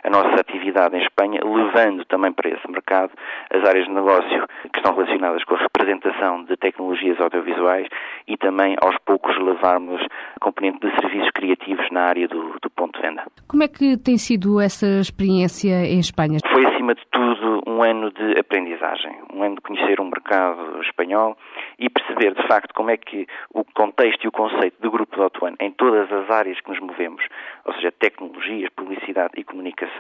a 0.02 0.10
nossa 0.10 0.40
atividade 0.40 0.96
em 0.96 1.02
Espanha, 1.02 1.40
levando 1.44 2.04
também 2.06 2.32
para 2.32 2.50
esse 2.50 2.70
mercado 2.70 3.12
as 3.50 3.68
áreas 3.68 3.86
de 3.86 3.92
negócio 3.92 4.46
que 4.72 4.78
estão 4.78 4.94
relacionadas 4.94 5.44
com 5.44 5.54
a 5.54 5.58
representação 5.58 6.44
de 6.44 6.56
tecnologias 6.56 7.20
audiovisuais 7.20 7.86
e 8.26 8.36
também 8.36 8.76
aos 8.82 8.96
poucos 9.04 9.36
levarmos 9.38 10.00
componente 10.40 10.80
de 10.80 10.90
serviços 11.00 11.30
criativos 11.30 11.86
na 11.90 12.02
área 12.02 12.26
do, 12.26 12.56
do 12.60 12.70
ponto 12.70 13.00
de 13.00 13.06
venda. 13.06 13.24
Como 13.48 13.62
é 13.62 13.68
que 13.68 13.96
tem 13.96 14.18
sido 14.18 14.60
essa 14.60 14.86
experiência 15.00 15.84
em 15.86 15.98
Espanha? 15.98 16.38
Foi, 16.50 16.66
acima 16.66 16.94
de 16.94 17.02
tudo, 17.10 17.62
um 17.66 17.82
ano 17.82 18.10
de 18.10 18.38
aprendizagem, 18.38 19.12
um 19.32 19.42
ano 19.42 19.56
de 19.56 19.60
conhecer 19.60 20.00
o 20.00 20.02
um 20.02 20.10
mercado 20.10 20.80
espanhol 20.82 21.36
e 21.78 21.88
perceber, 21.88 22.34
de 22.34 22.46
facto, 22.48 22.74
como 22.74 22.90
é 22.90 22.96
que 22.96 23.26
o 23.54 23.64
contexto 23.64 24.24
e 24.24 24.28
o 24.28 24.32
conceito 24.32 24.80
do 24.80 24.90
Grupo 24.90 25.16
de 25.16 25.22
Auto 25.22 25.42
em 25.60 25.70
todas 25.72 26.10
as 26.12 26.30
áreas 26.30 26.60
que 26.60 26.70
nos 26.70 26.80
movemos, 26.80 27.22
ou 27.64 27.74
seja, 27.74 27.92
tecnologias, 27.92 28.70
publicidade 28.76 29.34
e 29.36 29.44
comunicação, 29.44 29.91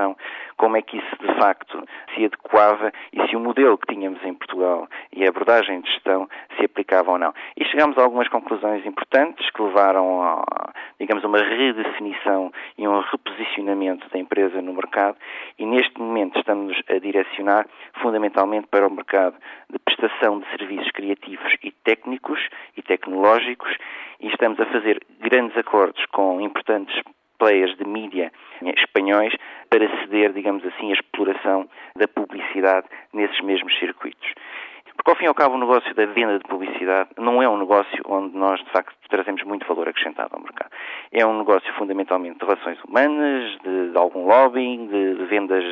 como 0.56 0.76
é 0.76 0.82
que 0.82 0.96
isso, 0.96 1.16
de 1.20 1.34
facto, 1.40 1.82
se 2.14 2.24
adequava 2.24 2.92
e 3.12 3.26
se 3.28 3.36
o 3.36 3.40
modelo 3.40 3.78
que 3.78 3.92
tínhamos 3.92 4.22
em 4.24 4.34
Portugal 4.34 4.88
e 5.12 5.24
a 5.24 5.28
abordagem 5.28 5.80
de 5.80 5.90
gestão 5.90 6.28
se 6.56 6.64
aplicava 6.64 7.10
ou 7.10 7.18
não. 7.18 7.34
E 7.56 7.64
chegámos 7.64 7.98
a 7.98 8.02
algumas 8.02 8.28
conclusões 8.28 8.84
importantes 8.86 9.50
que 9.50 9.62
levaram 9.62 10.22
a, 10.22 10.72
digamos, 11.00 11.24
uma 11.24 11.38
redefinição 11.38 12.52
e 12.78 12.86
um 12.86 13.00
reposicionamento 13.00 14.08
da 14.10 14.18
empresa 14.18 14.62
no 14.62 14.72
mercado 14.72 15.16
e 15.58 15.66
neste 15.66 15.98
momento 15.98 16.38
estamos 16.38 16.80
a 16.88 16.98
direcionar 16.98 17.66
fundamentalmente 18.00 18.66
para 18.68 18.86
o 18.86 18.90
mercado 18.90 19.36
de 19.70 19.78
prestação 19.78 20.40
de 20.40 20.46
serviços 20.50 20.90
criativos 20.92 21.54
e 21.62 21.70
técnicos 21.70 22.40
e 22.76 22.82
tecnológicos 22.82 23.76
e 24.20 24.28
estamos 24.28 24.58
a 24.60 24.66
fazer 24.66 25.04
grandes 25.20 25.56
acordos 25.56 26.04
com 26.06 26.40
importantes 26.40 26.94
players 27.38 27.76
de 27.76 27.84
mídia 27.84 28.32
espanhóis 28.76 29.34
para 29.72 29.88
ceder, 30.00 30.34
digamos 30.34 30.62
assim, 30.66 30.90
a 30.90 30.94
exploração 30.94 31.66
da 31.96 32.06
publicidade 32.06 32.86
nesses 33.10 33.40
mesmos 33.40 33.74
circuitos. 33.78 34.34
Porque, 34.94 35.10
ao 35.10 35.16
fim 35.16 35.24
e 35.24 35.28
ao 35.28 35.34
cabo, 35.34 35.54
o 35.54 35.58
negócio 35.58 35.94
da 35.94 36.04
venda 36.04 36.38
de 36.38 36.44
publicidade 36.44 37.08
não 37.16 37.42
é 37.42 37.48
um 37.48 37.56
negócio 37.56 38.02
onde 38.04 38.36
nós, 38.36 38.60
de 38.60 38.70
facto, 38.70 38.94
trazemos 39.08 39.42
muito 39.44 39.66
valor 39.66 39.88
acrescentado 39.88 40.28
ao 40.34 40.42
mercado. 40.42 40.70
É 41.10 41.24
um 41.24 41.38
negócio 41.38 41.72
fundamentalmente 41.74 42.38
de 42.38 42.44
relações 42.44 42.78
humanas, 42.84 43.58
de, 43.64 43.92
de 43.92 43.96
algum 43.98 44.26
lobbying, 44.26 44.88
de, 44.88 45.14
de 45.14 45.24
vendas 45.24 45.64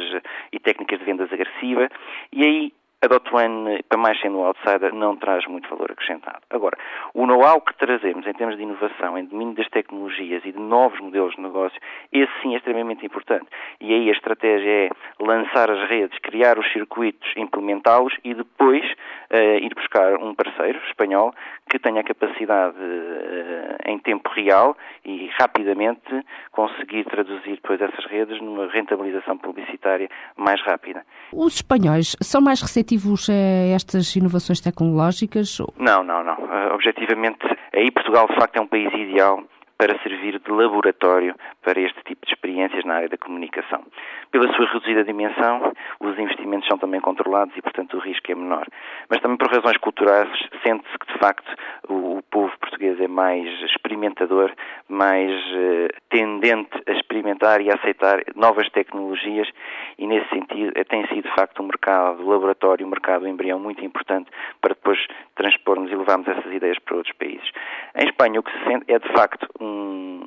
e 0.50 0.59
técnicas 0.59 0.99
de 0.99 1.04
vendas 1.04 1.30
agressiva, 1.30 1.90
e 2.33 2.42
aí 2.42 2.73
a 3.02 3.09
Dot 3.09 3.35
One, 3.35 3.83
para 3.88 3.99
mais 3.99 4.21
sendo 4.21 4.37
um 4.37 4.45
outsider, 4.45 4.95
não 4.95 5.16
traz 5.16 5.47
muito 5.47 5.66
valor 5.71 5.90
acrescentado. 5.90 6.40
Agora, 6.50 6.76
o 7.14 7.26
know-how 7.26 7.59
que 7.62 7.75
trazemos 7.78 8.26
em 8.26 8.33
termos 8.35 8.59
de 8.59 8.62
inovação, 8.62 9.16
em 9.16 9.25
domínio 9.25 9.54
das 9.54 9.69
tecnologias 9.71 10.42
e 10.45 10.52
de 10.52 10.59
novos 10.59 11.00
modelos 11.00 11.35
de 11.35 11.40
negócio, 11.40 11.80
esse 12.12 12.30
sim 12.42 12.52
é 12.52 12.59
extremamente 12.59 13.07
importante. 13.07 13.47
E 13.80 13.95
aí 13.95 14.11
a 14.11 14.12
estratégia 14.12 14.71
é 14.71 14.90
lançar 15.19 15.71
as 15.71 15.88
redes, 15.88 16.19
criar 16.19 16.59
os 16.59 16.71
circuitos, 16.73 17.26
implementá-los 17.38 18.12
e 18.23 18.35
depois 18.35 18.85
uh, 18.85 19.64
ir 19.64 19.75
buscar 19.75 20.16
um 20.23 20.35
parceiro 20.35 20.78
espanhol 20.88 21.33
que 21.71 21.78
tenha 21.78 22.02
a 22.02 22.04
capacidade 22.04 22.76
uh, 22.76 23.90
em 23.90 23.99
tempo 23.99 24.28
real 24.28 24.76
e 25.07 25.30
rapidamente 25.40 26.23
conseguir 26.52 27.04
traduzir 27.04 27.52
depois 27.52 27.80
essas 27.80 28.04
redes 28.04 28.42
numa 28.42 28.66
rentabilização 28.66 29.38
publicitária 29.38 30.11
mais 30.37 30.61
rápida. 30.61 31.02
Os 31.33 31.54
espanhóis 31.54 32.14
são 32.21 32.42
mais 32.42 32.61
receptivos 32.61 32.90
receptivos 32.91 33.29
a 33.31 33.75
estas 33.75 34.15
inovações 34.17 34.61
tecnológicas? 34.61 35.59
Não, 35.79 36.03
não, 36.03 36.25
não. 36.25 36.35
Uh, 36.35 36.75
objetivamente, 36.75 37.39
aí 37.73 37.91
Portugal 37.91 38.27
de 38.27 38.35
facto 38.35 38.57
é 38.57 38.61
um 38.61 38.67
país 38.67 38.93
ideal 38.93 39.43
para 39.81 39.99
servir 40.03 40.39
de 40.39 40.53
laboratório 40.53 41.35
para 41.63 41.81
este 41.81 41.99
tipo 42.05 42.27
de 42.27 42.35
experiências 42.35 42.85
na 42.85 42.97
área 42.97 43.09
da 43.09 43.17
comunicação. 43.17 43.83
Pela 44.31 44.53
sua 44.55 44.67
reduzida 44.67 45.03
dimensão, 45.03 45.73
os 45.99 46.19
investimentos 46.19 46.69
são 46.69 46.77
também 46.77 47.01
controlados 47.01 47.57
e, 47.57 47.63
portanto, 47.63 47.97
o 47.97 48.01
risco 48.01 48.31
é 48.31 48.35
menor. 48.35 48.67
Mas 49.09 49.23
também 49.23 49.39
por 49.39 49.51
razões 49.51 49.79
culturais, 49.79 50.29
sente-se 50.63 50.99
que, 50.99 51.11
de 51.15 51.19
facto, 51.19 51.51
o, 51.89 52.21
povo 52.31 52.53
português 52.61 53.01
é 53.01 53.09
mais 53.09 53.49
experimentador, 53.63 54.53
mais 54.87 55.33
uh, 55.33 55.89
tendente 56.11 56.71
a 56.87 56.93
experimentar 56.93 57.63
e 57.63 57.71
a 57.71 57.75
aceitar 57.75 58.23
novas 58.37 58.69
tecnologias 58.69 59.49
e, 59.99 60.07
nesse 60.07 60.29
sentido, 60.29 60.73
é, 60.75 60.85
tem 60.85 61.07
sido, 61.09 61.23
de 61.23 61.35
facto, 61.35 61.63
um 61.63 61.67
mercado 61.67 62.29
laboratório, 62.29 62.87
um 62.87 62.91
mercado 62.91 63.27
embrião 63.27 63.59
muito 63.59 63.83
importante 63.83 64.31
para 64.61 64.75
depois 64.75 64.99
transpormos 65.35 65.91
e 65.91 65.97
levarmos 65.97 66.29
essas 66.29 66.53
ideias 66.53 66.79
para 66.81 66.97
outros 66.97 67.17
países. 67.17 67.51
Em 67.97 68.05
Espanha, 68.05 68.41
o 68.41 68.43
que 68.43 68.53
se 68.53 68.65
sente 68.65 68.85
é, 68.93 68.99
de 68.99 69.09
facto, 69.13 69.49
um, 69.59 69.70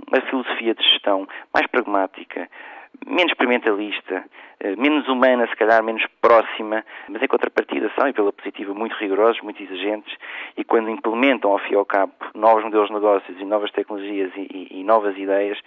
uma 0.07 0.21
filosofia 0.29 0.73
de 0.73 0.83
gestão 0.83 1.27
mais 1.53 1.67
pragmática, 1.67 2.50
menos 3.05 3.31
experimentalista, 3.31 4.23
eh, 4.59 4.75
menos 4.75 5.07
humana, 5.07 5.47
se 5.47 5.55
calhar 5.55 5.83
menos 5.83 6.03
próxima, 6.21 6.83
mas 7.09 7.21
em 7.21 7.27
contrapartida 7.27 7.91
são, 7.97 8.07
e 8.07 8.13
pela 8.13 8.31
positiva, 8.31 8.73
muito 8.73 8.95
rigorosos, 8.95 9.41
muito 9.41 9.62
exigentes, 9.62 10.13
e 10.55 10.63
quando 10.63 10.89
implementam, 10.89 11.51
ao 11.51 11.59
fim 11.59 11.73
e 11.73 11.75
ao 11.75 11.85
cabo, 11.85 12.13
novos 12.33 12.63
modelos 12.63 12.88
de 12.88 12.93
negócios 12.93 13.39
e 13.39 13.45
novas 13.45 13.71
tecnologias 13.71 14.31
e, 14.38 14.47
e, 14.71 14.79
e 14.79 14.83
novas 14.83 15.17
ideias, 15.17 15.57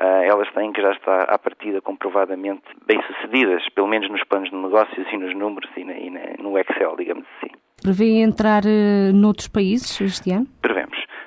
uh, 0.00 0.22
elas 0.22 0.50
têm 0.52 0.72
que 0.72 0.80
já 0.80 0.92
estar 0.92 1.22
à 1.22 1.38
partida 1.38 1.80
comprovadamente 1.80 2.62
bem-sucedidas, 2.86 3.68
pelo 3.74 3.88
menos 3.88 4.08
nos 4.10 4.22
planos 4.24 4.50
de 4.50 4.56
negócios 4.56 5.06
e 5.12 5.16
nos 5.16 5.34
números 5.34 5.70
e, 5.76 5.84
na, 5.84 5.94
e 5.94 6.10
na, 6.10 6.20
no 6.38 6.58
Excel, 6.58 6.96
digamos 6.96 7.24
assim. 7.36 7.52
Prevê 7.82 8.22
entrar 8.22 8.62
uh, 8.64 9.12
noutros 9.12 9.48
países 9.48 10.00
este 10.00 10.32
ano? 10.32 10.46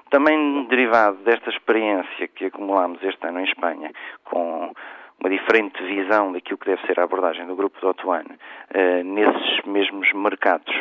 Também 0.10 0.66
derivado 0.70 1.18
desta 1.24 1.50
experiência 1.50 2.28
que 2.30 2.46
acumulámos 2.46 3.04
este 3.04 3.28
ano 3.28 3.42
em 3.42 3.44
Espanha, 3.44 3.92
com 4.24 4.74
uma 5.20 5.30
diferente 5.30 5.84
visão 5.84 6.32
daquilo 6.32 6.58
que 6.58 6.68
deve 6.68 6.86
ser 6.86 7.00
a 7.00 7.04
abordagem 7.04 7.46
do 7.46 7.56
grupo 7.56 7.80
do 7.82 7.90
Otuano, 7.90 8.30
uh, 8.30 9.04
nesses 9.04 9.66
mesmos 9.66 10.12
mercados 10.14 10.74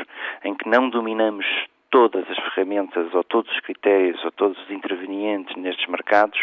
em 0.45 0.55
que 0.55 0.69
não 0.69 0.89
dominamos 0.91 1.47
todas 1.91 2.29
as 2.31 2.39
ferramentas 2.53 3.13
ou 3.15 3.25
todos 3.25 3.51
os 3.51 3.61
critérios 3.61 4.23
ou 4.25 4.31
todos 4.31 4.59
os 4.63 4.71
intervenientes 4.71 5.57
nestes 5.57 5.87
mercados, 5.89 6.39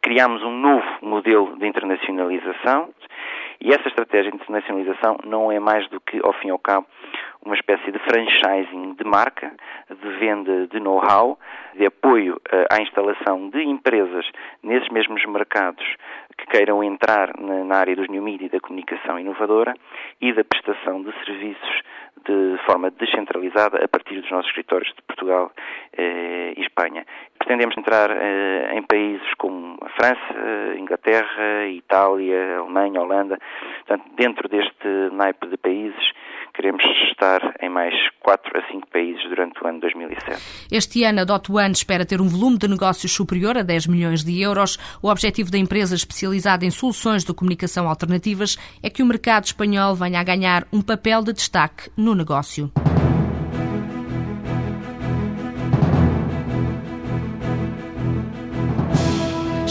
criámos 0.00 0.42
um 0.42 0.52
novo 0.52 0.86
modelo 1.02 1.56
de 1.58 1.66
internacionalização 1.66 2.90
e 3.60 3.72
essa 3.72 3.88
estratégia 3.88 4.30
de 4.30 4.36
internacionalização 4.36 5.18
não 5.24 5.52
é 5.52 5.60
mais 5.60 5.88
do 5.90 6.00
que, 6.00 6.18
ao 6.24 6.32
fim 6.34 6.48
e 6.48 6.50
ao 6.50 6.58
cabo, 6.58 6.86
uma 7.44 7.54
espécie 7.54 7.90
de 7.90 7.98
franchising 8.00 8.94
de 8.94 9.04
marca, 9.04 9.52
de 9.90 10.08
venda 10.18 10.66
de 10.66 10.80
know-how, 10.80 11.38
de 11.74 11.86
apoio 11.86 12.40
eh, 12.50 12.66
à 12.70 12.82
instalação 12.82 13.48
de 13.50 13.62
empresas 13.62 14.26
nesses 14.62 14.88
mesmos 14.90 15.24
mercados 15.26 15.84
que 16.36 16.46
queiram 16.46 16.82
entrar 16.82 17.32
na 17.38 17.76
área 17.76 17.96
dos 17.96 18.08
new 18.08 18.22
media 18.22 18.46
e 18.46 18.50
da 18.50 18.60
comunicação 18.60 19.18
inovadora 19.18 19.74
e 20.20 20.32
da 20.32 20.44
prestação 20.44 21.02
de 21.02 21.12
serviços 21.24 21.82
de 22.24 22.58
forma 22.66 22.90
descentralizada 22.90 23.82
a 23.82 23.88
partir 23.88 24.20
dos 24.20 24.30
nossos 24.30 24.48
escritórios 24.48 24.92
de 24.94 25.02
Portugal 25.02 25.50
e 26.56 26.60
Espanha. 26.62 27.04
Pretendemos 27.38 27.76
entrar 27.76 28.10
eh, 28.10 28.74
em 28.74 28.82
países 28.82 29.26
como 29.38 29.76
a 29.82 29.88
França, 29.90 30.78
Inglaterra, 30.78 31.66
Itália, 31.68 32.58
Alemanha, 32.58 33.00
Holanda. 33.00 33.38
Portanto, 33.86 34.10
dentro 34.16 34.48
deste 34.48 34.88
naipe 35.12 35.46
de 35.48 35.56
países, 35.56 36.12
queremos 36.54 36.82
estar 37.10 37.54
em 37.60 37.68
mais 37.68 37.94
4 38.20 38.58
a 38.58 38.72
5 38.72 38.88
países 38.88 39.22
durante 39.28 39.62
o 39.62 39.66
ano 39.66 39.80
2007. 39.80 40.68
Este 40.70 41.04
ano, 41.04 41.20
a 41.20 41.24
Dot 41.24 41.50
One 41.50 41.72
espera 41.72 42.04
ter 42.04 42.20
um 42.20 42.28
volume 42.28 42.58
de 42.58 42.68
negócios 42.68 43.12
superior 43.12 43.56
a 43.56 43.62
10 43.62 43.86
milhões 43.86 44.24
de 44.24 44.40
euros. 44.40 44.78
O 45.02 45.08
objetivo 45.08 45.50
da 45.50 45.58
empresa 45.58 45.94
especializada 45.94 46.64
em 46.64 46.70
soluções 46.70 47.24
de 47.24 47.34
comunicação 47.34 47.88
alternativas 47.88 48.56
é 48.82 48.90
que 48.90 49.02
o 49.02 49.06
mercado 49.06 49.44
espanhol 49.44 49.94
venha 49.94 50.20
a 50.20 50.24
ganhar 50.24 50.66
um 50.72 50.82
papel 50.82 51.22
de 51.22 51.32
destaque 51.32 51.90
no 51.96 52.14
negócio. 52.14 52.70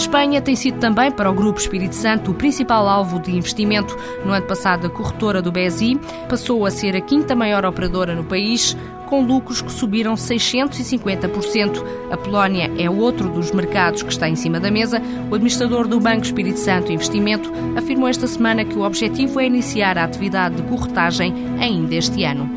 Espanha 0.09 0.41
tem 0.41 0.55
sido 0.55 0.79
também 0.79 1.11
para 1.11 1.29
o 1.29 1.33
Grupo 1.35 1.59
Espírito 1.59 1.93
Santo 1.93 2.31
o 2.31 2.33
principal 2.33 2.89
alvo 2.89 3.19
de 3.19 3.29
investimento. 3.29 3.95
No 4.25 4.31
ano 4.31 4.47
passado, 4.47 4.87
a 4.87 4.89
corretora 4.89 5.39
do 5.39 5.51
BSI 5.51 5.99
passou 6.27 6.65
a 6.65 6.71
ser 6.71 6.95
a 6.95 7.01
quinta 7.01 7.35
maior 7.35 7.63
operadora 7.63 8.15
no 8.15 8.23
país, 8.23 8.75
com 9.05 9.21
lucros 9.21 9.61
que 9.61 9.71
subiram 9.71 10.15
650%. 10.15 11.85
A 12.09 12.17
Polónia 12.17 12.71
é 12.75 12.89
outro 12.89 13.29
dos 13.29 13.51
mercados 13.51 14.01
que 14.01 14.11
está 14.11 14.27
em 14.27 14.35
cima 14.35 14.59
da 14.59 14.71
mesa. 14.71 14.99
O 15.29 15.35
administrador 15.35 15.87
do 15.87 15.99
Banco 15.99 16.23
Espírito 16.23 16.57
Santo 16.57 16.91
Investimento 16.91 17.51
afirmou 17.77 18.09
esta 18.09 18.25
semana 18.25 18.65
que 18.65 18.79
o 18.79 18.81
objetivo 18.81 19.39
é 19.39 19.45
iniciar 19.45 19.95
a 19.95 20.05
atividade 20.05 20.55
de 20.55 20.63
corretagem 20.63 21.35
ainda 21.59 21.93
este 21.93 22.23
ano. 22.23 22.49